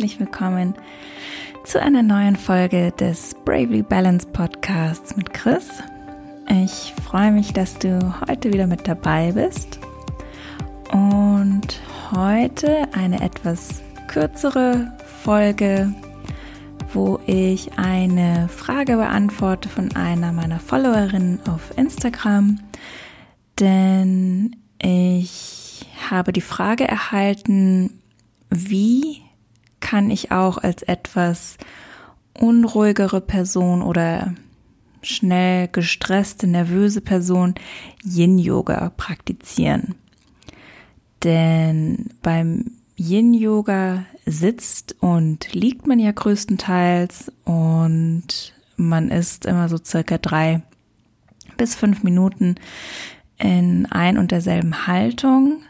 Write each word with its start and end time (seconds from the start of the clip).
herzlich 0.00 0.18
willkommen 0.18 0.74
zu 1.62 1.78
einer 1.78 2.02
neuen 2.02 2.34
Folge 2.34 2.90
des 2.92 3.36
Bravely 3.44 3.82
Balance 3.82 4.26
Podcasts 4.26 5.14
mit 5.14 5.34
Chris. 5.34 5.68
Ich 6.48 6.94
freue 7.04 7.30
mich, 7.30 7.52
dass 7.52 7.78
du 7.78 8.14
heute 8.26 8.50
wieder 8.50 8.66
mit 8.66 8.88
dabei 8.88 9.32
bist 9.32 9.78
und 10.90 11.82
heute 12.12 12.88
eine 12.94 13.20
etwas 13.20 13.82
kürzere 14.08 14.90
Folge, 15.22 15.92
wo 16.94 17.20
ich 17.26 17.72
eine 17.76 18.48
Frage 18.48 18.96
beantworte 18.96 19.68
von 19.68 19.94
einer 19.96 20.32
meiner 20.32 20.60
Followerinnen 20.60 21.40
auf 21.46 21.76
Instagram, 21.76 22.58
denn 23.58 24.56
ich 24.80 25.84
habe 26.10 26.32
die 26.32 26.40
Frage 26.40 26.88
erhalten, 26.88 28.00
wie 28.48 29.24
kann 29.90 30.08
ich 30.08 30.30
auch 30.30 30.58
als 30.58 30.82
etwas 30.84 31.56
unruhigere 32.32 33.20
Person 33.20 33.82
oder 33.82 34.34
schnell 35.02 35.66
gestresste, 35.66 36.46
nervöse 36.46 37.00
Person 37.00 37.56
Yin-Yoga 38.04 38.92
praktizieren. 38.96 39.96
Denn 41.24 42.10
beim 42.22 42.70
Yin-Yoga 42.96 44.04
sitzt 44.26 44.94
und 45.00 45.52
liegt 45.54 45.88
man 45.88 45.98
ja 45.98 46.12
größtenteils 46.12 47.32
und 47.44 48.54
man 48.76 49.08
ist 49.10 49.44
immer 49.44 49.68
so 49.68 49.76
circa 49.84 50.18
drei 50.18 50.62
bis 51.56 51.74
fünf 51.74 52.04
Minuten 52.04 52.54
in 53.38 53.86
ein 53.86 54.18
und 54.18 54.30
derselben 54.30 54.86
Haltung 54.86 55.62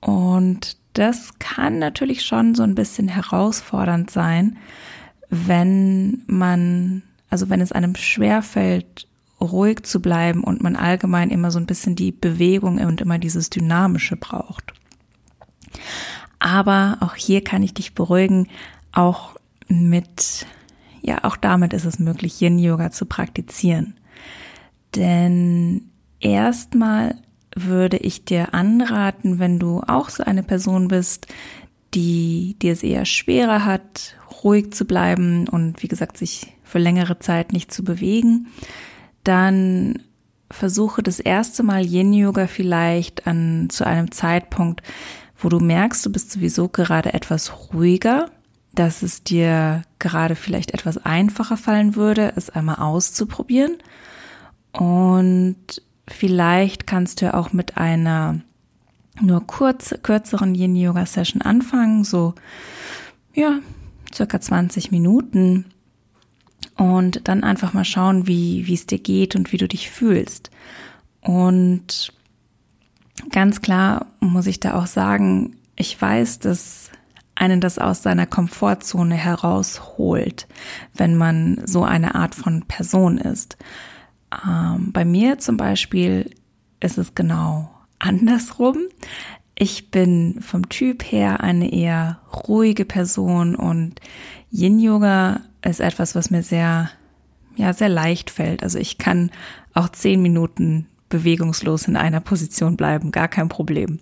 und 0.00 0.77
das 0.98 1.38
kann 1.38 1.78
natürlich 1.78 2.24
schon 2.24 2.54
so 2.54 2.64
ein 2.64 2.74
bisschen 2.74 3.08
herausfordernd 3.08 4.10
sein, 4.10 4.58
wenn 5.30 6.22
man, 6.26 7.02
also 7.30 7.48
wenn 7.50 7.60
es 7.60 7.72
einem 7.72 7.94
schwerfällt, 7.94 9.06
ruhig 9.40 9.84
zu 9.84 10.02
bleiben 10.02 10.42
und 10.42 10.62
man 10.62 10.74
allgemein 10.74 11.30
immer 11.30 11.52
so 11.52 11.60
ein 11.60 11.66
bisschen 11.66 11.94
die 11.94 12.10
Bewegung 12.10 12.78
und 12.78 13.00
immer 13.00 13.18
dieses 13.18 13.50
Dynamische 13.50 14.16
braucht. 14.16 14.72
Aber 16.40 16.96
auch 17.00 17.14
hier 17.14 17.44
kann 17.44 17.62
ich 17.62 17.74
dich 17.74 17.94
beruhigen, 17.94 18.48
auch 18.90 19.36
mit, 19.68 20.46
ja, 21.00 21.22
auch 21.22 21.36
damit 21.36 21.72
ist 21.74 21.84
es 21.84 22.00
möglich, 22.00 22.40
Yin 22.40 22.58
Yoga 22.58 22.90
zu 22.90 23.06
praktizieren. 23.06 23.94
Denn 24.96 25.90
erstmal 26.18 27.14
würde 27.64 27.98
ich 27.98 28.24
dir 28.24 28.54
anraten, 28.54 29.38
wenn 29.38 29.58
du 29.58 29.82
auch 29.86 30.08
so 30.08 30.24
eine 30.24 30.42
Person 30.42 30.88
bist, 30.88 31.26
die 31.94 32.56
dir 32.60 32.72
es 32.72 32.82
eher 32.82 33.04
schwerer 33.04 33.64
hat, 33.64 34.14
ruhig 34.44 34.72
zu 34.72 34.84
bleiben 34.84 35.48
und 35.48 35.82
wie 35.82 35.88
gesagt, 35.88 36.18
sich 36.18 36.54
für 36.64 36.78
längere 36.78 37.18
Zeit 37.18 37.52
nicht 37.52 37.72
zu 37.72 37.82
bewegen, 37.82 38.48
dann 39.24 40.02
versuche 40.50 41.02
das 41.02 41.20
erste 41.20 41.62
Mal 41.62 41.84
Yin 41.84 42.12
Yoga 42.12 42.46
vielleicht 42.46 43.26
an 43.26 43.68
zu 43.70 43.86
einem 43.86 44.10
Zeitpunkt, 44.10 44.82
wo 45.36 45.48
du 45.48 45.60
merkst, 45.60 46.04
du 46.04 46.10
bist 46.10 46.30
sowieso 46.30 46.68
gerade 46.68 47.14
etwas 47.14 47.72
ruhiger, 47.72 48.30
dass 48.74 49.02
es 49.02 49.22
dir 49.22 49.82
gerade 49.98 50.34
vielleicht 50.34 50.72
etwas 50.72 50.98
einfacher 50.98 51.56
fallen 51.56 51.96
würde, 51.96 52.32
es 52.36 52.50
einmal 52.50 52.76
auszuprobieren. 52.76 53.78
Und 54.72 55.82
Vielleicht 56.08 56.86
kannst 56.86 57.22
du 57.22 57.34
auch 57.34 57.52
mit 57.52 57.76
einer 57.76 58.40
nur 59.20 59.46
kurz, 59.46 59.94
kürzeren 60.02 60.54
Yin-Yoga-Session 60.54 61.42
anfangen, 61.42 62.04
so, 62.04 62.34
ja, 63.34 63.58
circa 64.12 64.40
20 64.40 64.90
Minuten. 64.90 65.66
Und 66.76 67.26
dann 67.26 67.42
einfach 67.42 67.72
mal 67.72 67.84
schauen, 67.84 68.26
wie, 68.26 68.66
wie 68.66 68.74
es 68.74 68.86
dir 68.86 68.98
geht 68.98 69.34
und 69.34 69.52
wie 69.52 69.56
du 69.56 69.66
dich 69.66 69.90
fühlst. 69.90 70.50
Und 71.20 72.12
ganz 73.30 73.60
klar 73.62 74.06
muss 74.20 74.46
ich 74.46 74.60
da 74.60 74.74
auch 74.74 74.86
sagen, 74.86 75.56
ich 75.74 76.00
weiß, 76.00 76.38
dass 76.38 76.90
einen 77.34 77.60
das 77.60 77.78
aus 77.78 78.02
seiner 78.02 78.26
Komfortzone 78.26 79.14
herausholt, 79.14 80.46
wenn 80.94 81.16
man 81.16 81.60
so 81.64 81.84
eine 81.84 82.14
Art 82.14 82.34
von 82.34 82.62
Person 82.62 83.18
ist. 83.18 83.56
Ähm, 84.32 84.92
bei 84.92 85.04
mir 85.04 85.38
zum 85.38 85.56
Beispiel 85.56 86.30
ist 86.80 86.98
es 86.98 87.14
genau 87.14 87.70
andersrum. 87.98 88.76
Ich 89.54 89.90
bin 89.90 90.40
vom 90.40 90.68
Typ 90.68 91.02
her 91.02 91.40
eine 91.40 91.72
eher 91.72 92.20
ruhige 92.46 92.84
Person 92.84 93.56
und 93.56 94.00
Yin 94.50 94.78
Yoga 94.78 95.40
ist 95.62 95.80
etwas, 95.80 96.14
was 96.14 96.30
mir 96.30 96.42
sehr, 96.42 96.90
ja, 97.56 97.72
sehr 97.72 97.88
leicht 97.88 98.30
fällt. 98.30 98.62
Also 98.62 98.78
ich 98.78 98.98
kann 98.98 99.30
auch 99.74 99.88
zehn 99.88 100.22
Minuten 100.22 100.86
bewegungslos 101.08 101.88
in 101.88 101.96
einer 101.96 102.20
Position 102.20 102.76
bleiben, 102.76 103.10
gar 103.10 103.28
kein 103.28 103.48
Problem. 103.48 103.98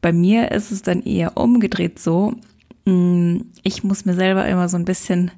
Bei 0.00 0.12
mir 0.12 0.52
ist 0.52 0.70
es 0.70 0.82
dann 0.82 1.02
eher 1.02 1.36
umgedreht 1.36 1.98
so, 1.98 2.34
mm, 2.84 3.38
ich 3.62 3.82
muss 3.82 4.04
mir 4.04 4.14
selber 4.14 4.46
immer 4.46 4.68
so 4.68 4.76
ein 4.76 4.84
bisschen 4.84 5.30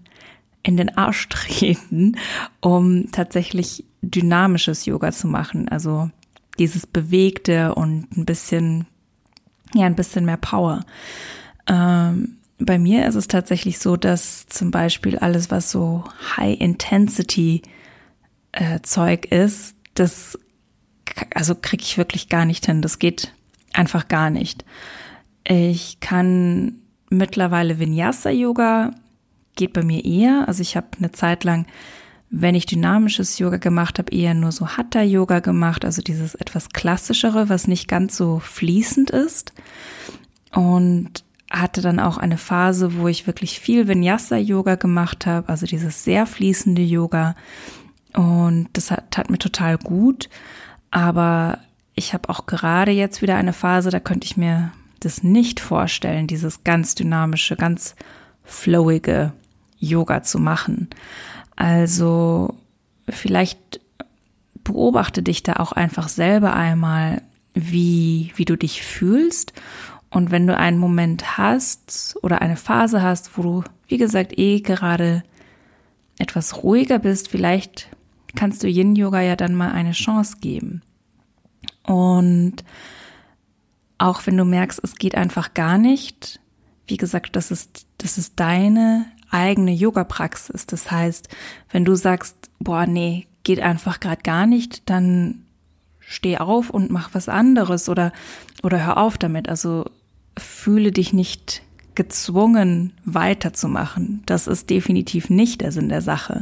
in 0.63 0.77
den 0.77 0.97
Arsch 0.97 1.29
treten, 1.31 2.17
um 2.61 3.11
tatsächlich 3.13 3.85
dynamisches 4.03 4.85
Yoga 4.85 5.13
zu 5.13 5.27
machen. 5.29 5.69
Also 5.69 6.11
dieses 6.59 6.87
bewegte 6.87 7.75
und 7.75 8.15
ein 8.17 8.27
bisschen, 8.27 8.87
ja, 9.75 9.87
ein 9.87 9.97
bisschen 9.97 10.25
mehr 10.25 10.37
Power. 10.37 10.85
Ähm, 11.67 12.37
bei 12.59 12.79
mir 12.79 13.07
ist 13.07 13.15
es 13.15 13.29
tatsächlich 13.29 13.79
so, 13.79 13.97
dass 13.97 14.47
zum 14.47 14.71
Beispiel 14.71 15.19
alles, 15.19 15.51
was 15.51 15.71
so 15.71 16.05
High 16.37 16.61
Intensity 16.61 17.63
äh, 18.53 18.81
Zeug 18.83 19.27
ist, 19.27 19.75
das 19.95 20.39
also 21.35 21.55
kriege 21.55 21.83
ich 21.83 21.99
wirklich 21.99 22.29
gar 22.29 22.45
nicht 22.45 22.67
hin. 22.67 22.83
Das 22.83 22.99
geht 22.99 23.33
einfach 23.73 24.09
gar 24.09 24.31
nicht. 24.31 24.65
Ich 25.47 26.01
kann 26.01 26.77
mittlerweile 27.11 27.79
Vinyasa 27.79 28.31
Yoga 28.31 28.93
geht 29.57 29.73
bei 29.73 29.83
mir 29.83 30.05
eher. 30.05 30.45
Also 30.49 30.63
ich 30.63 30.77
habe 30.77 30.87
eine 30.99 31.13
Zeit 31.13 31.45
lang, 31.45 31.67
wenn 32.35 32.55
ich 32.55 32.65
dynamisches 32.65 33.39
Yoga 33.39 33.59
gemacht 33.59 33.99
habe, 33.99 34.11
eher 34.11 34.33
nur 34.33 34.53
so 34.53 34.67
Hatha 34.67 35.03
Yoga 35.03 35.41
gemacht, 35.41 35.85
also 35.85 36.01
dieses 36.01 36.35
etwas 36.35 36.71
klassischere, 36.71 37.51
was 37.51 37.69
nicht 37.69 37.89
ganz 37.89 38.17
so 38.17 38.39
fließend 38.39 39.11
ist. 39.11 39.53
Und 40.51 41.25
hatte 41.51 41.83
dann 41.83 42.01
auch 42.01 42.17
eine 42.17 42.39
Phase, 42.39 42.97
wo 42.97 43.07
ich 43.07 43.27
wirklich 43.27 43.61
viel 43.61 43.87
Vinyasa 43.87 44.39
Yoga 44.39 44.77
gemacht 44.77 45.27
habe, 45.27 45.51
also 45.51 45.67
dieses 45.67 46.05
sehr 46.05 46.25
fließende 46.25 46.81
Yoga. 46.81 47.35
Und 48.15 48.69
das 48.73 48.91
hat, 48.91 49.11
tat 49.11 49.29
mir 49.29 49.39
total 49.39 49.77
gut. 49.77 50.31
Aber 50.91 51.59
ich 51.95 52.15
habe 52.15 52.31
auch 52.31 52.47
gerade 52.47 52.93
jetzt 52.93 53.21
wieder 53.21 53.37
eine 53.37 53.53
Phase, 53.53 53.91
da 53.91 54.01
könnte 54.01 54.25
ich 54.25 54.39
mir 54.39 54.73
das 55.01 55.23
nicht 55.23 55.61
vorstellen, 55.61 56.29
dieses 56.29 56.65
ganz 56.65 56.95
dynamische, 56.95 57.57
ganz 57.57 57.95
flowige 58.43 59.35
Yoga 59.79 60.23
zu 60.23 60.39
machen. 60.39 60.89
Also 61.63 62.57
vielleicht 63.09 63.81
beobachte 64.65 65.23
dich 65.23 65.45
da 65.45 65.55
auch 65.55 65.71
einfach 65.71 66.09
selber 66.09 66.55
einmal, 66.55 67.23
wie, 67.55 68.33
wie 68.35 68.45
du 68.45 68.57
dich 68.57 68.83
fühlst. 68.83 69.53
Und 70.11 70.33
wenn 70.33 70.49
du 70.49 70.57
einen 70.57 70.79
Moment 70.79 71.39
hast 71.39 72.19
oder 72.21 72.43
eine 72.43 72.57
Phase 72.57 73.01
hast, 73.01 73.39
wo 73.39 73.43
du, 73.43 73.65
wie 73.87 73.97
gesagt, 73.97 74.37
eh 74.37 74.59
gerade 74.59 75.23
etwas 76.19 76.65
ruhiger 76.65 76.99
bist, 76.99 77.29
vielleicht 77.29 77.89
kannst 78.35 78.65
du 78.65 78.67
Yin 78.67 78.97
Yoga 78.97 79.21
ja 79.21 79.37
dann 79.37 79.55
mal 79.55 79.71
eine 79.71 79.93
Chance 79.93 80.39
geben. 80.41 80.83
Und 81.85 82.65
auch 83.99 84.27
wenn 84.27 84.37
du 84.37 84.45
merkst, 84.45 84.81
es 84.83 84.97
geht 84.97 85.15
einfach 85.15 85.55
gar 85.55 85.79
nicht, 85.79 86.41
wie 86.89 86.97
gesagt, 86.97 87.37
das 87.37 87.53
ist, 87.53 87.87
das 87.99 88.19
ist 88.19 88.41
deine 88.41 89.07
eigene 89.33 89.73
Yoga-Praxis. 89.73 90.67
Das 90.67 90.91
heißt, 90.91 91.29
wenn 91.71 91.85
du 91.85 91.95
sagst, 91.95 92.37
boah, 92.61 92.87
nee, 92.87 93.27
geht 93.43 93.61
einfach 93.61 94.01
gerade 94.01 94.23
gar 94.23 94.47
nicht, 94.47 94.89
dann 94.89 95.43
steh 96.01 96.39
auf 96.39 96.71
und 96.71 96.91
mach 96.91 97.15
was 97.15 97.29
anderes 97.29 97.89
oder, 97.89 98.13
oder 98.63 98.85
hör 98.85 98.99
auf 98.99 99.19
damit. 99.19 99.49
Also 99.49 99.91
fühle 100.39 100.93
dich 100.93 101.13
nicht 101.13 101.63
gezwungen 101.95 102.93
weiterzumachen. 103.05 104.23
Das 104.27 104.47
ist 104.47 104.71
definitiv 104.71 105.31
nicht 105.31 105.61
der 105.61 105.73
Sinn 105.73 105.89
der 105.89 106.03
Sache. 106.03 106.41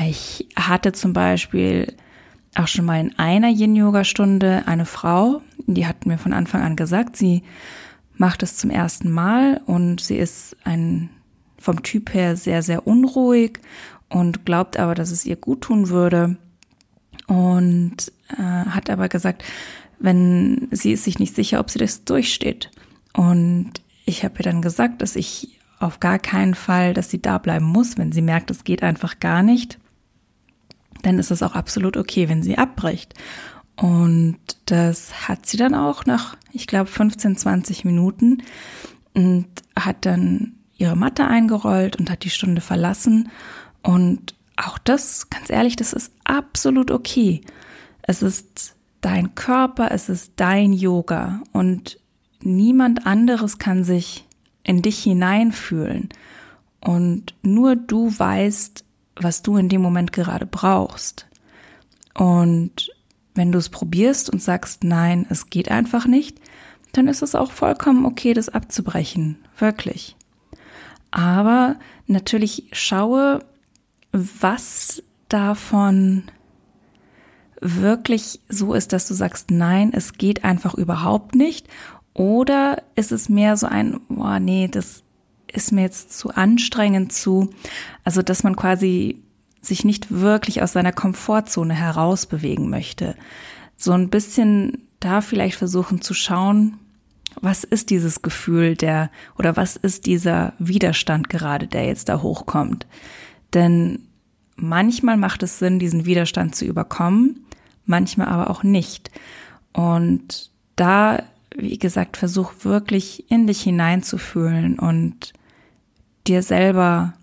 Ich 0.00 0.48
hatte 0.56 0.92
zum 0.92 1.12
Beispiel 1.12 1.94
auch 2.54 2.68
schon 2.68 2.84
mal 2.84 3.00
in 3.00 3.18
einer 3.18 3.48
Yin-Yoga-Stunde 3.48 4.64
eine 4.66 4.86
Frau, 4.86 5.42
die 5.66 5.86
hat 5.86 6.06
mir 6.06 6.18
von 6.18 6.32
Anfang 6.32 6.62
an 6.62 6.76
gesagt, 6.76 7.16
sie 7.16 7.42
macht 8.16 8.42
es 8.42 8.56
zum 8.56 8.70
ersten 8.70 9.10
Mal 9.10 9.60
und 9.66 10.00
sie 10.00 10.16
ist 10.16 10.56
ein 10.64 11.10
vom 11.58 11.82
Typ 11.82 12.14
her 12.14 12.36
sehr, 12.36 12.62
sehr 12.62 12.86
unruhig 12.86 13.60
und 14.08 14.44
glaubt 14.44 14.76
aber, 14.78 14.94
dass 14.94 15.10
es 15.10 15.26
ihr 15.26 15.36
gut 15.36 15.62
tun 15.62 15.88
würde. 15.88 16.36
Und 17.26 18.12
äh, 18.30 18.42
hat 18.42 18.88
aber 18.90 19.08
gesagt, 19.08 19.44
wenn 19.98 20.68
sie 20.70 20.92
ist 20.92 21.04
sich 21.04 21.18
nicht 21.18 21.34
sicher, 21.34 21.60
ob 21.60 21.70
sie 21.70 21.78
das 21.78 22.04
durchsteht. 22.04 22.70
Und 23.12 23.72
ich 24.04 24.24
habe 24.24 24.36
ihr 24.38 24.44
dann 24.44 24.62
gesagt, 24.62 25.02
dass 25.02 25.16
ich 25.16 25.58
auf 25.80 26.00
gar 26.00 26.18
keinen 26.18 26.54
Fall, 26.54 26.94
dass 26.94 27.10
sie 27.10 27.20
da 27.20 27.38
bleiben 27.38 27.66
muss, 27.66 27.98
wenn 27.98 28.12
sie 28.12 28.22
merkt, 28.22 28.50
es 28.50 28.64
geht 28.64 28.82
einfach 28.82 29.20
gar 29.20 29.42
nicht. 29.42 29.78
Dann 31.02 31.18
ist 31.18 31.30
es 31.30 31.42
auch 31.42 31.54
absolut 31.54 31.96
okay, 31.96 32.28
wenn 32.28 32.42
sie 32.42 32.58
abbricht. 32.58 33.14
Und 33.76 34.38
das 34.66 35.28
hat 35.28 35.46
sie 35.46 35.56
dann 35.56 35.74
auch 35.74 36.04
nach, 36.04 36.36
ich 36.52 36.66
glaube, 36.66 36.90
15, 36.90 37.36
20 37.36 37.84
Minuten 37.84 38.42
und 39.14 39.46
hat 39.76 40.04
dann 40.04 40.57
ihre 40.78 40.96
Matte 40.96 41.26
eingerollt 41.26 41.96
und 41.96 42.10
hat 42.10 42.24
die 42.24 42.30
Stunde 42.30 42.60
verlassen. 42.62 43.30
Und 43.82 44.34
auch 44.56 44.78
das, 44.78 45.28
ganz 45.28 45.50
ehrlich, 45.50 45.76
das 45.76 45.92
ist 45.92 46.12
absolut 46.24 46.90
okay. 46.90 47.42
Es 48.02 48.22
ist 48.22 48.74
dein 49.00 49.34
Körper, 49.34 49.90
es 49.90 50.08
ist 50.08 50.32
dein 50.36 50.72
Yoga 50.72 51.42
und 51.52 51.98
niemand 52.42 53.06
anderes 53.06 53.58
kann 53.58 53.84
sich 53.84 54.26
in 54.62 54.82
dich 54.82 55.02
hineinfühlen. 55.02 56.08
Und 56.80 57.34
nur 57.42 57.76
du 57.76 58.16
weißt, 58.16 58.84
was 59.16 59.42
du 59.42 59.56
in 59.56 59.68
dem 59.68 59.82
Moment 59.82 60.12
gerade 60.12 60.46
brauchst. 60.46 61.26
Und 62.14 62.90
wenn 63.34 63.52
du 63.52 63.58
es 63.58 63.68
probierst 63.68 64.30
und 64.30 64.42
sagst, 64.42 64.84
nein, 64.84 65.26
es 65.28 65.50
geht 65.50 65.70
einfach 65.70 66.06
nicht, 66.06 66.40
dann 66.92 67.08
ist 67.08 67.22
es 67.22 67.34
auch 67.34 67.52
vollkommen 67.52 68.04
okay, 68.06 68.32
das 68.32 68.48
abzubrechen. 68.48 69.38
Wirklich. 69.58 70.16
Aber 71.10 71.76
natürlich 72.06 72.68
schaue, 72.72 73.40
was 74.12 75.02
davon 75.28 76.24
wirklich 77.60 78.40
so 78.48 78.74
ist, 78.74 78.92
dass 78.92 79.08
du 79.08 79.14
sagst, 79.14 79.50
nein, 79.50 79.90
es 79.92 80.14
geht 80.14 80.44
einfach 80.44 80.74
überhaupt 80.74 81.34
nicht. 81.34 81.66
Oder 82.14 82.82
ist 82.94 83.12
es 83.12 83.28
mehr 83.28 83.56
so 83.56 83.66
ein, 83.66 84.00
boah, 84.08 84.38
nee, 84.40 84.68
das 84.68 85.02
ist 85.52 85.72
mir 85.72 85.82
jetzt 85.82 86.16
zu 86.16 86.30
anstrengend 86.30 87.12
zu, 87.12 87.50
also 88.04 88.22
dass 88.22 88.42
man 88.42 88.56
quasi 88.56 89.22
sich 89.60 89.84
nicht 89.84 90.10
wirklich 90.10 90.62
aus 90.62 90.72
seiner 90.72 90.92
Komfortzone 90.92 91.74
herausbewegen 91.74 92.70
möchte. 92.70 93.16
So 93.76 93.92
ein 93.92 94.08
bisschen 94.08 94.86
da 95.00 95.20
vielleicht 95.20 95.56
versuchen 95.56 96.00
zu 96.00 96.14
schauen, 96.14 96.78
was 97.40 97.64
ist 97.64 97.90
dieses 97.90 98.22
Gefühl 98.22 98.76
der 98.76 99.10
oder 99.38 99.56
was 99.56 99.76
ist 99.76 100.06
dieser 100.06 100.54
Widerstand 100.58 101.28
gerade, 101.28 101.66
der 101.66 101.86
jetzt 101.86 102.08
da 102.08 102.22
hochkommt. 102.22 102.86
Denn 103.54 104.08
manchmal 104.56 105.16
macht 105.16 105.42
es 105.42 105.58
Sinn, 105.58 105.78
diesen 105.78 106.04
Widerstand 106.04 106.54
zu 106.54 106.64
überkommen, 106.64 107.46
manchmal 107.86 108.28
aber 108.28 108.50
auch 108.50 108.62
nicht. 108.62 109.10
Und 109.72 110.50
da, 110.76 111.22
wie 111.56 111.78
gesagt, 111.78 112.16
versuch 112.16 112.52
wirklich 112.62 113.30
in 113.30 113.46
dich 113.46 113.62
hineinzufühlen 113.62 114.78
und 114.78 115.32
dir 116.26 116.42
selber 116.42 117.14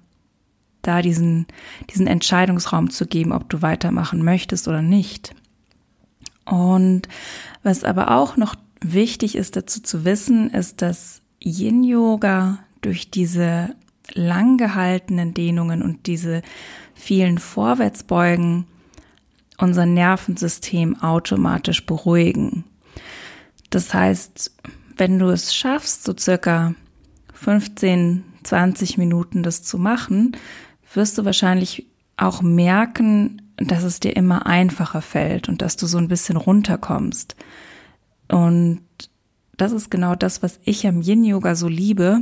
da 0.81 1.01
diesen, 1.01 1.47
diesen 1.89 2.07
Entscheidungsraum 2.07 2.89
zu 2.89 3.07
geben, 3.07 3.31
ob 3.31 3.49
du 3.49 3.61
weitermachen 3.61 4.23
möchtest 4.23 4.67
oder 4.67 4.81
nicht. 4.81 5.33
Und 6.45 7.07
was 7.63 7.83
aber 7.83 8.11
auch 8.11 8.37
noch 8.37 8.55
wichtig 8.93 9.35
ist 9.35 9.55
dazu 9.55 9.81
zu 9.81 10.05
wissen, 10.05 10.49
ist, 10.51 10.81
dass 10.81 11.21
Yin 11.43 11.83
Yoga 11.83 12.59
durch 12.81 13.09
diese 13.09 13.75
lang 14.13 14.57
gehaltenen 14.57 15.33
Dehnungen 15.33 15.81
und 15.81 16.07
diese 16.07 16.41
vielen 16.93 17.37
Vorwärtsbeugen 17.37 18.67
unser 19.57 19.85
Nervensystem 19.85 21.01
automatisch 21.01 21.85
beruhigen. 21.85 22.65
Das 23.69 23.93
heißt, 23.93 24.51
wenn 24.97 25.19
du 25.19 25.29
es 25.29 25.55
schaffst, 25.55 26.03
so 26.03 26.13
circa 26.17 26.75
15, 27.33 28.23
20 28.43 28.97
Minuten 28.97 29.43
das 29.43 29.63
zu 29.63 29.77
machen, 29.77 30.37
wirst 30.93 31.17
du 31.17 31.25
wahrscheinlich 31.25 31.87
auch 32.17 32.41
merken, 32.41 33.41
dass 33.57 33.83
es 33.83 33.99
dir 33.99 34.15
immer 34.15 34.45
einfacher 34.45 35.01
fällt 35.01 35.49
und 35.49 35.61
dass 35.61 35.77
du 35.77 35.87
so 35.87 35.97
ein 35.97 36.07
bisschen 36.07 36.37
runterkommst. 36.37 37.35
Und 38.27 38.81
das 39.57 39.71
ist 39.71 39.89
genau 39.89 40.15
das, 40.15 40.43
was 40.43 40.59
ich 40.63 40.85
am 40.87 41.01
Yin 41.01 41.23
Yoga 41.23 41.55
so 41.55 41.67
liebe, 41.67 42.21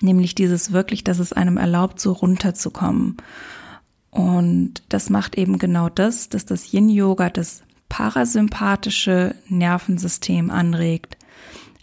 nämlich 0.00 0.34
dieses 0.34 0.72
wirklich, 0.72 1.04
dass 1.04 1.18
es 1.18 1.32
einem 1.32 1.56
erlaubt, 1.56 2.00
so 2.00 2.12
runterzukommen. 2.12 3.16
Und 4.10 4.82
das 4.88 5.10
macht 5.10 5.36
eben 5.36 5.58
genau 5.58 5.88
das, 5.88 6.28
dass 6.28 6.44
das 6.44 6.72
Yin 6.72 6.88
Yoga 6.88 7.30
das 7.30 7.62
parasympathische 7.88 9.34
Nervensystem 9.48 10.50
anregt. 10.50 11.16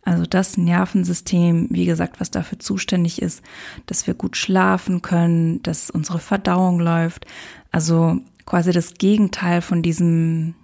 Also 0.04 0.26
das 0.26 0.56
Nervensystem, 0.58 1.68
wie 1.70 1.86
gesagt, 1.86 2.22
was 2.22 2.32
dafür 2.32 2.60
zuständig 2.60 3.22
ist, 3.22 3.42
dass 3.88 4.08
wir 4.08 4.14
gut 4.14 4.38
schlafen 4.38 5.02
können, 5.02 5.62
dass 5.64 5.90
unsere 5.90 6.20
Verdauung 6.20 6.80
läuft. 6.80 7.26
Also 7.72 8.22
quasi 8.46 8.72
das 8.72 8.94
Gegenteil 8.94 9.62
von 9.62 9.82
diesem, 9.82 10.56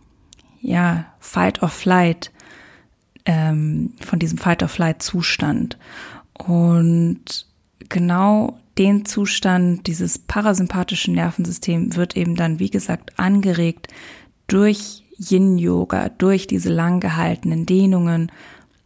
ja, 0.61 1.06
Fight 1.19 1.61
or 1.61 1.67
Flight, 1.67 2.31
ähm, 3.25 3.93
von 4.01 4.19
diesem 4.19 4.37
Fight 4.37 4.63
or 4.63 4.69
Flight 4.69 5.01
Zustand. 5.01 5.77
Und 6.33 7.47
genau 7.89 8.59
den 8.77 9.05
Zustand, 9.05 9.87
dieses 9.87 10.17
parasympathische 10.17 11.11
Nervensystem 11.11 11.95
wird 11.95 12.17
eben 12.17 12.35
dann, 12.35 12.59
wie 12.59 12.69
gesagt, 12.69 13.19
angeregt 13.19 13.87
durch 14.47 15.03
Yin-Yoga, 15.17 16.09
durch 16.09 16.47
diese 16.47 16.69
lang 16.69 16.99
gehaltenen 16.99 17.65
Dehnungen 17.65 18.31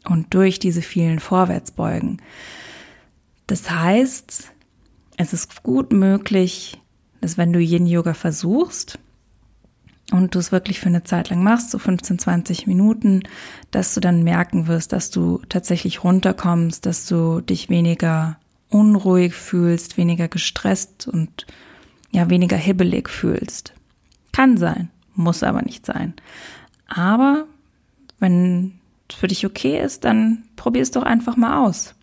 und 0.03 0.33
durch 0.33 0.59
diese 0.59 0.81
vielen 0.81 1.19
Vorwärtsbeugen. 1.19 2.21
Das 3.47 3.69
heißt, 3.69 4.51
es 5.17 5.33
ist 5.33 5.63
gut 5.63 5.93
möglich, 5.93 6.77
dass 7.21 7.37
wenn 7.37 7.53
du 7.53 7.59
Yin-Yoga 7.59 8.13
versuchst 8.13 8.99
und 10.11 10.35
du 10.35 10.39
es 10.39 10.51
wirklich 10.51 10.79
für 10.79 10.87
eine 10.87 11.03
Zeit 11.03 11.29
lang 11.29 11.43
machst, 11.43 11.71
so 11.71 11.79
15, 11.79 12.19
20 12.19 12.67
Minuten, 12.67 13.23
dass 13.71 13.93
du 13.93 13.99
dann 13.99 14.23
merken 14.23 14.67
wirst, 14.67 14.93
dass 14.93 15.09
du 15.09 15.41
tatsächlich 15.49 16.03
runterkommst, 16.03 16.85
dass 16.85 17.05
du 17.05 17.41
dich 17.41 17.69
weniger 17.69 18.37
unruhig 18.69 19.33
fühlst, 19.33 19.97
weniger 19.97 20.27
gestresst 20.27 21.07
und 21.07 21.45
ja, 22.11 22.29
weniger 22.29 22.57
hibbelig 22.57 23.09
fühlst. 23.09 23.73
Kann 24.31 24.57
sein, 24.57 24.89
muss 25.13 25.43
aber 25.43 25.61
nicht 25.61 25.85
sein. 25.85 26.13
Aber 26.87 27.45
wenn 28.19 28.79
es 29.09 29.15
für 29.15 29.27
dich 29.27 29.45
okay 29.45 29.79
ist, 29.81 30.05
dann 30.05 30.43
probier 30.55 30.81
es 30.81 30.91
doch 30.91 31.03
einfach 31.03 31.35
mal 31.35 31.65
aus. 31.65 31.95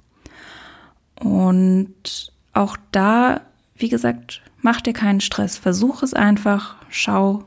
Und 1.21 2.33
auch 2.53 2.77
da, 2.93 3.41
wie 3.77 3.89
gesagt, 3.89 4.43
mach 4.61 4.81
dir 4.81 4.93
keinen 4.93 5.21
Stress. 5.21 5.57
Versuch 5.57 6.03
es 6.03 6.13
einfach. 6.13 6.77
Schau, 6.91 7.45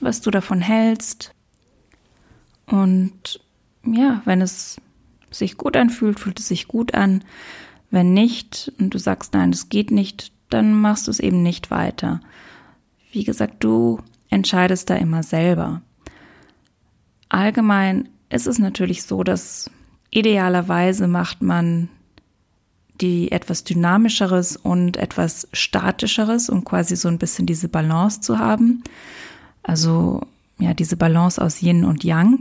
was 0.00 0.20
du 0.20 0.30
davon 0.30 0.60
hältst. 0.60 1.34
Und 2.66 3.40
ja, 3.84 4.22
wenn 4.24 4.40
es 4.40 4.80
sich 5.30 5.56
gut 5.56 5.76
anfühlt, 5.76 6.20
fühlt 6.20 6.38
es 6.38 6.48
sich 6.48 6.68
gut 6.68 6.94
an. 6.94 7.24
Wenn 7.90 8.14
nicht 8.14 8.72
und 8.78 8.94
du 8.94 8.98
sagst, 8.98 9.34
nein, 9.34 9.50
es 9.50 9.68
geht 9.68 9.90
nicht, 9.90 10.32
dann 10.48 10.74
machst 10.74 11.06
du 11.06 11.10
es 11.10 11.20
eben 11.20 11.42
nicht 11.42 11.70
weiter. 11.70 12.20
Wie 13.12 13.24
gesagt, 13.24 13.62
du 13.64 14.00
entscheidest 14.28 14.90
da 14.90 14.96
immer 14.96 15.22
selber. 15.22 15.82
Allgemein 17.28 18.08
ist 18.28 18.46
es 18.46 18.58
natürlich 18.58 19.02
so, 19.02 19.24
dass 19.24 19.70
idealerweise 20.10 21.06
macht 21.08 21.42
man 21.42 21.88
die 23.00 23.32
etwas 23.32 23.64
dynamischeres 23.64 24.56
und 24.56 24.96
etwas 24.96 25.48
statischeres, 25.52 26.50
um 26.50 26.64
quasi 26.64 26.96
so 26.96 27.08
ein 27.08 27.18
bisschen 27.18 27.46
diese 27.46 27.68
Balance 27.68 28.20
zu 28.20 28.38
haben. 28.38 28.82
Also 29.70 30.26
ja, 30.58 30.74
diese 30.74 30.96
Balance 30.96 31.40
aus 31.40 31.62
Yin 31.62 31.84
und 31.84 32.02
Yang. 32.02 32.40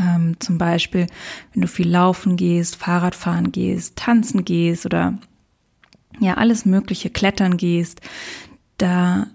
Ähm, 0.00 0.34
zum 0.40 0.58
Beispiel, 0.58 1.06
wenn 1.52 1.62
du 1.62 1.68
viel 1.68 1.88
laufen 1.88 2.36
gehst, 2.36 2.74
Fahrradfahren 2.74 3.52
gehst, 3.52 3.94
tanzen 3.94 4.44
gehst 4.44 4.84
oder 4.84 5.16
ja, 6.18 6.34
alles 6.34 6.64
Mögliche, 6.64 7.08
klettern 7.08 7.56
gehst, 7.56 8.00
da 8.78 9.28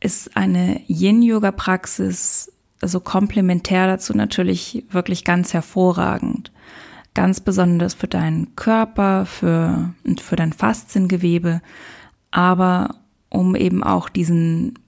ist 0.00 0.36
eine 0.36 0.80
Yin-Yoga-Praxis 0.88 2.52
also 2.82 2.98
komplementär 2.98 3.86
dazu 3.86 4.12
natürlich 4.12 4.84
wirklich 4.90 5.24
ganz 5.24 5.54
hervorragend. 5.54 6.50
Ganz 7.14 7.40
besonders 7.40 7.94
für 7.94 8.08
deinen 8.08 8.56
Körper, 8.56 9.26
für, 9.26 9.94
für 10.18 10.36
dein 10.36 10.52
Fasziengewebe, 10.52 11.62
aber 12.32 12.96
um 13.30 13.54
eben 13.54 13.84
auch 13.84 14.08
diesen 14.08 14.78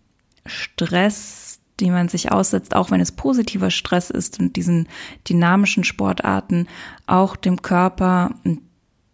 Stress, 0.46 1.60
den 1.80 1.92
man 1.92 2.08
sich 2.08 2.32
aussetzt, 2.32 2.74
auch 2.74 2.90
wenn 2.90 3.00
es 3.00 3.12
positiver 3.12 3.70
Stress 3.70 4.10
ist 4.10 4.40
und 4.40 4.56
diesen 4.56 4.88
dynamischen 5.28 5.84
Sportarten, 5.84 6.66
auch 7.06 7.36
dem 7.36 7.62
Körper 7.62 8.34
und 8.44 8.62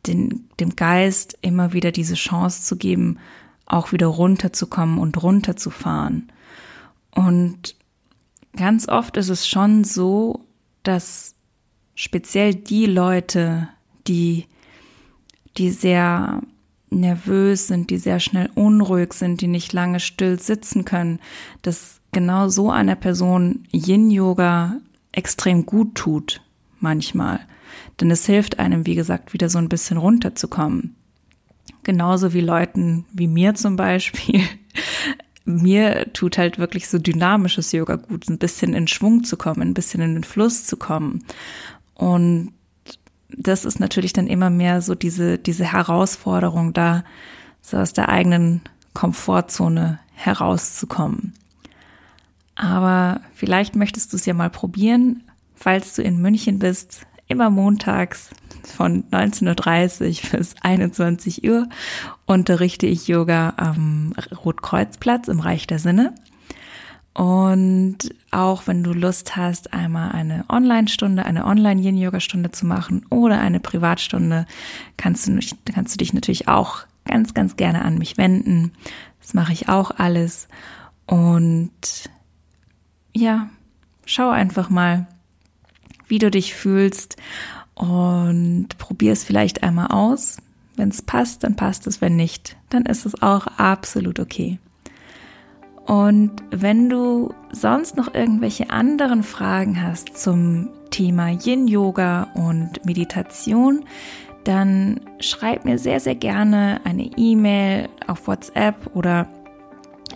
den, 0.06 0.48
dem 0.60 0.76
Geist 0.76 1.38
immer 1.40 1.72
wieder 1.72 1.92
diese 1.92 2.14
Chance 2.14 2.62
zu 2.62 2.76
geben, 2.76 3.18
auch 3.66 3.92
wieder 3.92 4.06
runterzukommen 4.06 4.98
und 4.98 5.22
runterzufahren. 5.22 6.30
Und 7.10 7.76
ganz 8.56 8.88
oft 8.88 9.16
ist 9.16 9.30
es 9.30 9.48
schon 9.48 9.84
so, 9.84 10.44
dass 10.82 11.34
speziell 11.94 12.54
die 12.54 12.86
Leute, 12.86 13.68
die 14.06 14.46
die 15.56 15.70
sehr 15.70 16.42
nervös 16.90 17.66
sind, 17.66 17.90
die 17.90 17.98
sehr 17.98 18.20
schnell 18.20 18.50
unruhig 18.54 19.12
sind, 19.12 19.40
die 19.40 19.48
nicht 19.48 19.72
lange 19.72 20.00
still 20.00 20.38
sitzen 20.40 20.84
können, 20.84 21.20
dass 21.62 22.00
genau 22.12 22.48
so 22.48 22.70
einer 22.70 22.94
Person 22.94 23.66
Yin-Yoga 23.72 24.80
extrem 25.12 25.66
gut 25.66 25.94
tut, 25.94 26.40
manchmal. 26.80 27.40
Denn 28.00 28.10
es 28.10 28.26
hilft 28.26 28.58
einem, 28.58 28.86
wie 28.86 28.94
gesagt, 28.94 29.32
wieder 29.32 29.48
so 29.48 29.58
ein 29.58 29.68
bisschen 29.68 29.96
runterzukommen. 29.96 30.94
Genauso 31.82 32.32
wie 32.32 32.40
Leuten 32.40 33.04
wie 33.12 33.28
mir 33.28 33.54
zum 33.54 33.76
Beispiel. 33.76 34.42
Mir 35.46 36.10
tut 36.14 36.38
halt 36.38 36.58
wirklich 36.58 36.88
so 36.88 36.98
dynamisches 36.98 37.70
Yoga 37.72 37.96
gut, 37.96 38.30
ein 38.30 38.38
bisschen 38.38 38.72
in 38.72 38.88
Schwung 38.88 39.24
zu 39.24 39.36
kommen, 39.36 39.60
ein 39.60 39.74
bisschen 39.74 40.00
in 40.00 40.14
den 40.14 40.24
Fluss 40.24 40.64
zu 40.64 40.78
kommen. 40.78 41.22
Und 41.92 42.54
das 43.36 43.64
ist 43.64 43.80
natürlich 43.80 44.12
dann 44.12 44.26
immer 44.26 44.50
mehr 44.50 44.82
so 44.82 44.94
diese, 44.94 45.38
diese 45.38 45.64
Herausforderung 45.72 46.72
da, 46.72 47.04
so 47.60 47.78
aus 47.78 47.92
der 47.92 48.08
eigenen 48.08 48.60
Komfortzone 48.92 49.98
herauszukommen. 50.12 51.32
Aber 52.54 53.20
vielleicht 53.34 53.74
möchtest 53.74 54.12
du 54.12 54.16
es 54.16 54.26
ja 54.26 54.34
mal 54.34 54.50
probieren, 54.50 55.22
falls 55.54 55.94
du 55.94 56.02
in 56.02 56.20
München 56.20 56.58
bist, 56.58 57.06
immer 57.26 57.50
montags 57.50 58.30
von 58.64 59.04
19.30 59.10 60.24
Uhr 60.24 60.30
bis 60.38 60.54
21 60.60 61.48
Uhr 61.48 61.68
unterrichte 62.26 62.86
ich 62.86 63.08
Yoga 63.08 63.54
am 63.56 64.14
Rotkreuzplatz 64.44 65.28
im 65.28 65.40
Reich 65.40 65.66
der 65.66 65.78
Sinne. 65.78 66.14
Und 67.14 67.99
auch 68.33 68.66
wenn 68.66 68.83
du 68.83 68.92
Lust 68.92 69.37
hast, 69.37 69.73
einmal 69.73 70.11
eine 70.12 70.44
Online-Stunde, 70.49 71.25
eine 71.25 71.47
Online-Yin-Yoga-Stunde 71.47 72.50
zu 72.50 72.66
machen 72.66 73.06
oder 73.09 73.40
eine 73.40 73.61
Privatstunde, 73.61 74.47
kannst 74.97 75.28
du, 75.28 75.38
kannst 75.73 75.94
du 75.94 75.99
dich 75.99 76.12
natürlich 76.12 76.49
auch 76.49 76.80
ganz, 77.04 77.33
ganz 77.33 77.56
gerne 77.56 77.85
an 77.85 77.99
mich 77.99 78.18
wenden. 78.18 78.73
Das 79.21 79.33
mache 79.33 79.52
ich 79.52 79.68
auch 79.68 79.92
alles. 79.92 80.49
Und 81.06 81.71
ja, 83.12 83.49
schau 84.04 84.30
einfach 84.30 84.68
mal, 84.68 85.06
wie 86.09 86.18
du 86.18 86.33
dich 86.33 86.54
fühlst 86.54 87.16
und 87.75 88.76
probier 88.78 89.12
es 89.12 89.23
vielleicht 89.23 89.62
einmal 89.62 89.88
aus. 89.88 90.38
Wenn 90.76 90.88
es 90.88 91.02
passt, 91.02 91.44
dann 91.44 91.54
passt 91.54 91.87
es. 91.87 92.00
Wenn 92.00 92.16
nicht, 92.16 92.56
dann 92.71 92.87
ist 92.87 93.06
es 93.06 93.23
auch 93.23 93.47
absolut 93.47 94.18
okay. 94.18 94.59
Und 95.86 96.32
wenn 96.50 96.88
du 96.88 97.34
sonst 97.52 97.96
noch 97.96 98.14
irgendwelche 98.14 98.70
anderen 98.70 99.22
Fragen 99.22 99.82
hast 99.82 100.16
zum 100.16 100.70
Thema 100.90 101.30
Yin 101.30 101.68
Yoga 101.68 102.28
und 102.34 102.84
Meditation, 102.86 103.84
dann 104.44 105.00
schreib 105.20 105.64
mir 105.64 105.78
sehr, 105.78 106.00
sehr 106.00 106.14
gerne 106.14 106.80
eine 106.84 107.04
E-Mail 107.16 107.88
auf 108.06 108.26
WhatsApp 108.26 108.94
oder 108.94 109.26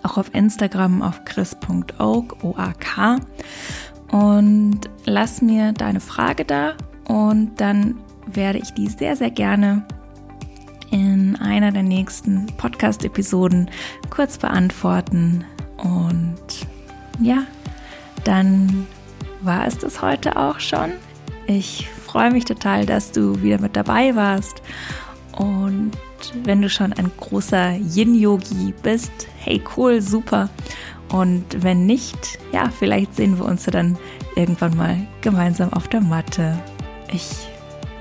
auch 0.02 0.16
auf 0.16 0.34
Instagram 0.34 1.02
auf 1.02 1.24
chris.oak, 1.24 2.44
O-A-K. 2.44 3.16
Und 4.10 4.80
lass 5.04 5.42
mir 5.42 5.72
deine 5.72 6.00
Frage 6.00 6.44
da 6.44 6.74
und 7.06 7.60
dann 7.60 7.96
werde 8.26 8.58
ich 8.58 8.72
die 8.72 8.88
sehr, 8.88 9.16
sehr 9.16 9.30
gerne 9.30 9.84
in 10.90 11.36
einer 11.36 11.72
der 11.72 11.82
nächsten 11.82 12.46
Podcast-Episoden 12.56 13.70
kurz 14.10 14.38
beantworten. 14.38 15.44
Und 15.78 16.36
ja, 17.20 17.44
dann 18.24 18.86
war 19.40 19.66
es 19.66 19.78
das 19.78 20.02
heute 20.02 20.36
auch 20.36 20.60
schon. 20.60 20.92
Ich 21.46 21.88
freue 21.88 22.30
mich 22.30 22.44
total, 22.44 22.84
dass 22.86 23.12
du 23.12 23.40
wieder 23.42 23.60
mit 23.60 23.76
dabei 23.76 24.14
warst. 24.14 24.62
Und 25.32 25.92
wenn 26.44 26.60
du 26.60 26.68
schon 26.68 26.92
ein 26.92 27.10
großer 27.16 27.72
Yin-Yogi 27.72 28.74
bist, 28.82 29.12
hey 29.38 29.62
cool, 29.76 30.00
super. 30.00 30.48
Und 31.10 31.62
wenn 31.62 31.86
nicht, 31.86 32.38
ja, 32.52 32.70
vielleicht 32.70 33.16
sehen 33.16 33.38
wir 33.38 33.46
uns 33.46 33.66
ja 33.66 33.72
dann 33.72 33.96
irgendwann 34.36 34.76
mal 34.76 34.96
gemeinsam 35.20 35.72
auf 35.72 35.88
der 35.88 36.00
Matte. 36.00 36.58
Ich 37.10 37.30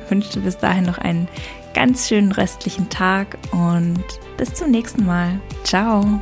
wünsche 0.09 0.33
dir 0.33 0.41
bis 0.41 0.57
dahin 0.57 0.85
noch 0.85 0.97
einen 0.97 1.27
ganz 1.73 2.07
schönen 2.07 2.31
restlichen 2.31 2.89
Tag 2.89 3.37
und 3.51 4.03
bis 4.35 4.53
zum 4.53 4.71
nächsten 4.71 5.05
Mal. 5.05 5.39
Ciao. 5.63 6.19